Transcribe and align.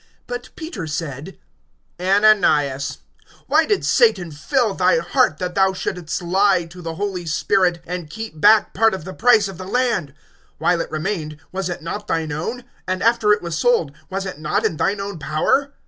(3)But 0.27 0.49
Peter 0.55 0.87
said: 0.87 1.37
Ananias, 1.99 2.97
why 3.45 3.67
did 3.67 3.85
Satan 3.85 4.31
fill 4.31 4.73
thy 4.73 4.97
heart, 4.97 5.37
that 5.37 5.53
thou 5.53 5.73
shouldst 5.73 6.23
lie 6.23 6.65
to 6.65 6.81
the 6.81 6.95
Holy 6.95 7.27
Spirit, 7.27 7.83
and 7.85 8.09
keep 8.09 8.41
back 8.41 8.73
part 8.73 8.95
of 8.95 9.05
the 9.05 9.13
price 9.13 9.47
of 9.47 9.59
the 9.59 9.65
land? 9.67 10.15
(4)While 10.59 10.81
it 10.83 10.89
remained, 10.89 11.37
was 11.51 11.69
it 11.69 11.83
not 11.83 12.07
thine 12.07 12.31
own? 12.31 12.63
And 12.87 13.03
after 13.03 13.31
it 13.31 13.43
was 13.43 13.55
sold, 13.55 13.91
was 14.09 14.25
it 14.25 14.39
not 14.39 14.65
in 14.65 14.77
thine 14.77 14.99
own 14.99 15.19
power? 15.19 15.71